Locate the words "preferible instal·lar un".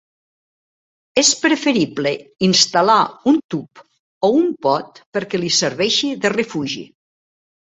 1.41-3.37